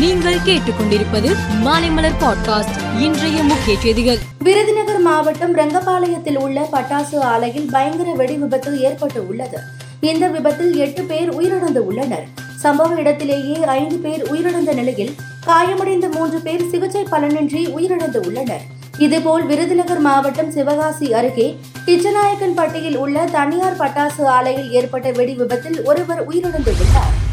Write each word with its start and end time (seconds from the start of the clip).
நீங்கள் 0.00 0.34
கேட்டுக்கொண்டிருப்பது 0.34 1.36
மாலைமலர் 1.64 2.12
பாட்காஸ்ட் 2.20 3.00
இன்றைய 3.00 3.42
முக்கிய 3.42 3.78
செய்திகள். 3.80 4.18
விருதுநகர் 4.38 4.98
மாவட்டம் 4.98 5.56
ரங்கபாளையத்தில் 5.56 6.36
உள்ள 6.36 6.68
பட்டாசு 6.72 7.16
ஆலையில் 7.18 7.70
பயங்கர 7.70 8.12
வெடி 8.12 8.36
விபத்து 8.36 8.80
ஏற்பட்டு 8.80 9.28
உள்ளது. 9.28 9.58
இந்த 10.00 10.28
விபத்தில் 10.28 10.76
எட்டு 10.76 11.02
பேர் 11.02 11.34
உயிரிழந்து 11.34 11.78
உள்ளனர். 11.78 12.26
சம்பவ 12.62 12.96
இடத்திலேயே 12.96 13.64
ஐந்து 13.64 13.96
பேர் 13.96 14.22
உயிரிழந்த 14.32 14.74
நிலையில் 14.74 15.14
காயமடைந்த 15.46 16.08
மூன்று 16.08 16.40
பேர் 16.40 16.68
சிகிச்சை 16.70 17.06
பலனின்றி 17.10 17.66
உயிரிழந்து 17.66 18.26
உள்ளனர். 18.26 18.62
இதுபோல் 18.98 19.46
விருதுநகர் 19.46 20.00
மாவட்டம் 20.00 20.50
சிவகாசி 20.50 21.14
அருகே 21.14 21.58
கிச்சநாயக்கன்பட்டியில் 21.86 22.96
உள்ள 22.96 23.24
தனியார் 23.24 23.76
பட்டாசு 23.76 24.22
ஆலையில் 24.24 24.70
ஏற்பட்ட 24.70 25.10
வெடி 25.10 25.34
விபத்தில் 25.34 25.84
ஒருவர் 25.84 26.28
உயிரிழந்துள்ளார். 26.28 27.29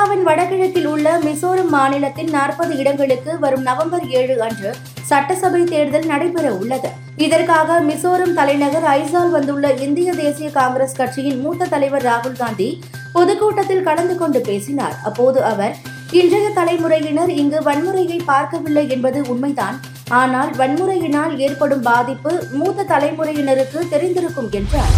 இந்தியாவின் 0.00 0.28
வடகிழக்கில் 0.28 0.86
உள்ள 0.90 1.08
மிசோரம் 1.24 1.72
மாநிலத்தின் 1.74 2.30
நாற்பது 2.34 2.72
இடங்களுக்கு 2.82 3.32
வரும் 3.42 3.64
நவம்பர் 3.66 4.04
ஏழு 4.20 4.34
அன்று 4.46 4.70
சட்டசபை 5.08 5.60
தேர்தல் 5.72 6.06
நடைபெற 6.12 6.46
உள்ளது. 6.60 6.90
இதற்காக 7.24 7.76
மிசோரம் 7.88 8.32
தலைநகர் 8.38 8.86
ஐசால் 8.94 9.34
வந்துள்ள 9.36 9.74
இந்திய 9.86 10.14
தேசிய 10.22 10.48
காங்கிரஸ் 10.56 10.96
கட்சியின் 11.00 11.42
மூத்த 11.44 11.68
தலைவர் 11.74 12.06
ராகுல் 12.08 12.38
காந்தி 12.40 12.70
பொதுக்கூட்டத்தில் 13.16 13.86
கலந்து 13.90 14.16
கொண்டு 14.22 14.42
பேசினார். 14.48 14.96
அப்போது 15.10 15.40
அவர் 15.52 15.76
இன்றைய 16.22 16.48
தலைமுறையினர் 16.60 17.34
இங்கு 17.42 17.60
வன்முறையை 17.70 18.18
பார்க்கவில்லை 18.32 18.86
என்பது 18.96 19.20
உண்மைதான். 19.34 19.78
ஆனால் 20.22 20.52
வன்முறையினால் 20.62 21.34
ஏற்படும் 21.46 21.86
பாதிப்பு 21.92 22.34
மூத்த 22.60 22.88
தலைமுறையினருக்கு 22.94 23.82
தெரிந்திருக்கும் 23.94 24.52
என்றார். 24.60 24.94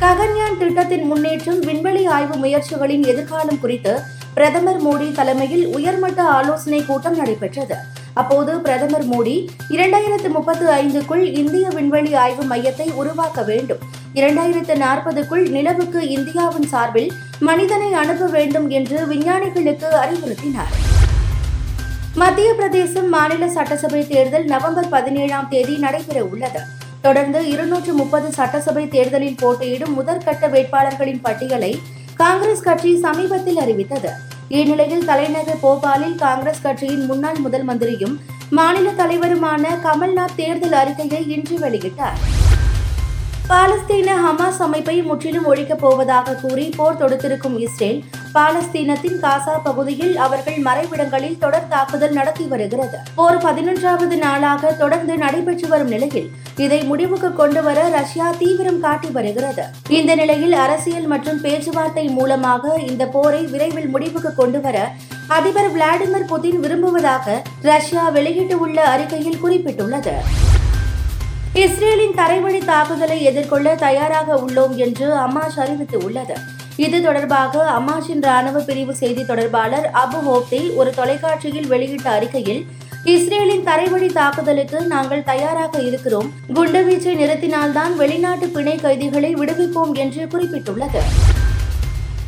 ககன்யான் 0.00 0.58
திட்டத்தின் 0.58 1.04
முன்னேற்றம் 1.04 1.60
விண்வெளி 1.60 2.06
ஆய்வு 2.06 2.34
முயற்சிகளின் 2.36 3.04
எதிர்காலம் 3.06 3.60
குறித்து 3.60 3.92
பிரதமர் 4.34 4.80
மோடி 4.86 5.12
தலைமையில் 5.12 5.66
உயர்மட்ட 5.66 6.22
ஆலோசனை 6.22 6.84
கூட்டம் 6.84 7.16
நடைபெற்றது. 7.16 7.76
அப்போது 8.14 8.60
பிரதமர் 8.60 9.06
மோடி 9.08 9.36
இரண்டாயிரத்து 9.70 10.28
முப்பத்து 10.28 10.66
ஐந்துக்குள் 10.72 11.24
இந்திய 11.32 11.68
விண்வெளி 11.68 12.14
ஆய்வு 12.14 12.44
மையத்தை 12.44 12.88
உருவாக்க 12.94 13.42
வேண்டும். 13.42 13.78
இரண்டாயிரத்து 14.14 14.76
நாற்பதுக்குள் 14.84 15.44
நிலவுக்கு 15.48 16.08
இந்தியாவின் 16.08 16.68
சார்பில் 16.68 17.10
மனிதனை 17.38 17.92
அனுப்ப 17.92 18.26
வேண்டும் 18.26 18.70
என்று 18.70 19.06
விஞ்ஞானிகளுக்கு 19.06 19.90
அறிவுறுத்தினார். 20.04 20.72
மத்திய 22.14 22.54
பிரதேசம் 22.54 23.08
மாநில 23.08 23.48
சட்டசபை 23.48 24.06
தேர்தல் 24.06 24.44
நவம்பர் 24.44 24.88
பதினேழாம் 24.88 25.48
தேதி 25.48 25.76
நடைபெற 25.76 26.24
உள்ளது 26.24 26.60
தொடர்ந்து 27.06 27.40
இருநூற்று 27.52 27.92
முப்பது 27.92 28.28
சட்டசபை 28.38 28.84
தேர்தலில் 28.94 29.40
போட்டியிடும் 29.42 29.96
முதற்கட்ட 29.98 30.44
வேட்பாளர்களின் 30.54 31.20
பட்டியலை 31.26 31.72
காங்கிரஸ் 32.22 32.64
கட்சி 32.68 32.92
சமீபத்தில் 33.04 33.60
அறிவித்தது. 33.64 34.10
இந்நிலையில் 34.58 35.04
தலைநகர் 35.10 35.62
போபாலில் 35.62 36.16
காங்கிரஸ் 36.24 36.64
கட்சியின் 36.66 37.04
முன்னாள் 37.10 37.40
முதல் 37.44 37.66
மந்திரியும் 37.68 38.16
மாநில 38.50 38.88
தலைவருமான 39.00 39.74
கமல்நாத் 39.86 40.36
தேர்தல் 40.36 40.76
அறிக்கையை 40.82 41.22
இன்று 41.36 41.56
வெளியிட்டார். 41.64 42.18
பாலஸ்தீன 43.50 44.14
ஹமாஸ் 44.22 44.60
அமைப்பை 44.64 44.94
முற்றிலும் 45.02 45.44
ஒழிக்கப் 45.50 45.82
போவதாக 45.82 46.32
கூறி 46.34 46.64
போர் 46.76 46.96
தொடுத்திருக்கும் 47.00 47.58
இஸ்ரேல் 47.64 48.00
பாலஸ்தீனத்தின் 48.34 49.18
காசா 49.24 49.54
பகுதியில் 49.66 50.16
அவர்கள் 50.16 50.56
மறைவிடங்களில் 50.64 51.36
தொடர் 51.38 51.68
தாக்குதல் 51.68 52.12
நடத்தி 52.12 52.44
வருகிறது. 52.44 52.98
போர் 53.14 53.38
பதினொன்றாவது 53.44 54.16
நாளாக 54.24 54.72
தொடர்ந்து 54.72 55.16
நடைபெற்று 55.16 55.68
வரும் 55.68 55.92
நிலையில் 55.94 56.28
இதை 56.56 56.80
முடிவுக்கு 56.82 57.30
கொண்டு 57.32 57.62
வர 57.62 57.88
ரஷ்யா 57.88 58.30
தீவிரம் 58.38 58.80
காட்டி 58.80 59.10
வருகிறது. 59.10 59.66
இந்த 59.88 60.14
நிலையில் 60.14 60.52
அரசியல் 60.64 61.06
மற்றும் 61.06 61.40
பேச்சுவார்த்தை 61.40 62.08
மூலமாக 62.08 62.74
இந்த 62.90 63.06
போரை 63.06 63.46
விரைவில் 63.46 63.88
முடிவுக்கு 63.88 64.34
கொண்டு 64.34 64.60
வர 64.60 64.90
அதிபர் 65.28 65.70
விளாடிமிர் 65.76 66.28
புதின் 66.34 66.60
விரும்புவதாக 66.60 67.38
ரஷ்யா 67.62 68.08
வெளியிட்டுள்ள 68.08 68.82
அறிக்கையில் 68.94 69.42
குறிப்பிட்டுள்ளது. 69.44 70.16
இஸ்ரேலின் 71.62 72.16
தரைவழி 72.16 72.58
தாக்குதலை 72.64 73.16
எதிர்கொள்ள 73.24 73.74
தயாராக 73.74 74.34
உள்ளோம் 74.44 74.74
என்று 74.76 75.06
அமாஷ் 75.16 75.58
அறிவித்து 75.62 75.98
உள்ளது 75.98 76.34
இது 76.76 77.02
தொடர்பாக 77.02 77.62
அமாஷின் 77.76 78.22
ராணுவ 78.22 78.60
பிரிவு 78.60 78.94
செய்தி 78.94 79.22
தொடர்பாளர் 79.24 79.86
அபு 80.02 80.18
ஹோப்தே 80.26 80.60
ஒரு 80.74 80.90
தொலைக்காட்சியில் 80.90 81.66
வெளியிட்ட 81.66 82.08
அறிக்கையில் 82.10 82.60
இஸ்ரேலின் 83.04 83.64
தரைவழி 83.64 84.08
தாக்குதலுக்கு 84.12 84.78
நாங்கள் 84.86 85.22
தயாராக 85.22 85.82
இருக்கிறோம். 85.82 86.28
குண்டுவீச்சை 86.54 87.14
நிறுத்தினால்தான் 87.22 87.94
வெளிநாட்டு 87.96 88.48
பிணை 88.48 88.76
கைதிகளை 88.76 89.30
விடுவிப்போம் 89.34 89.94
என்று 90.04 90.24
குறிப்பிட்டுள்ளது. 90.32 91.02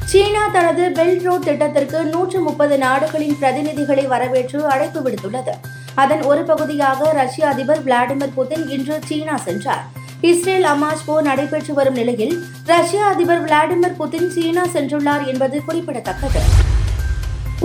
சீனா 0.04 0.44
தனது 0.48 0.84
பெல்ட் 0.98 1.26
ரோட் 1.26 1.48
திட்டத்திற்கு 1.48 2.00
நூற்று 2.04 2.40
முப்பது 2.40 2.78
நாடுகளின் 2.78 3.36
பிரதிநிதிகளை 3.42 4.06
வரவேற்று 4.06 4.60
அழைப்பு 4.68 5.00
விடுத்துள்ளது. 5.00 5.56
அதன் 6.02 6.22
ஒரு 6.22 6.42
பகுதியாக 6.42 7.10
ரஷ்ய 7.12 7.48
அதிபர் 7.48 7.84
விளாடிமிர் 7.84 8.34
புதின் 8.36 8.64
இன்று 8.74 8.96
சீனா 9.08 9.36
சென்றார். 9.36 9.84
இஸ்ரேல் 10.20 10.66
அமாஸ் 10.72 11.04
போர் 11.06 11.22
நடைபெற்று 11.22 11.74
வரும் 11.74 11.94
நிலையில் 11.94 12.34
ரஷ்ய 12.64 13.04
அதிபர் 13.04 13.42
விளாடிமிர் 13.44 13.96
புதின் 14.00 14.28
சீனா 14.28 14.64
சென்றுள்ளார் 14.74 15.24
என்பது 15.26 15.56
குறிப்பிடத்தக்கது. 15.64 16.42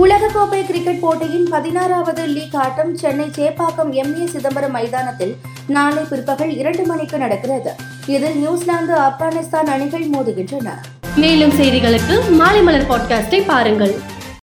உலகக்கோப்பை 0.04 0.60
கிரிக்கெட் 0.66 1.00
போட்டியின் 1.00 1.46
பதினாறாவது 1.50 2.22
லீக் 2.26 2.56
ஆட்டம் 2.64 2.92
சென்னை 3.02 3.26
சேப்பாக்கம் 3.38 3.92
எம் 4.02 4.14
ஏ 4.22 4.26
சிதம்பரம் 4.26 4.74
மைதானத்தில் 4.78 5.34
நாளை 5.66 6.02
பிற்பகல் 6.10 6.56
இரண்டு 6.56 6.84
மணிக்கு 6.84 7.18
நடக்கிறது. 7.18 7.74
இதில் 8.06 8.36
நியூசிலாந்து 8.36 8.96
ஆப்கானிஸ்தான் 9.06 9.70
அணிகள் 9.74 10.10
மோதுகின்றன. 10.10 10.70
மேலும் 11.16 11.54
செய்திகளுக்கு 11.60 12.16
மாலை 12.40 12.62
மலர் 12.62 12.90
பாட்காஸ்டை 12.90 13.40
பாருங்கள். 13.52 13.94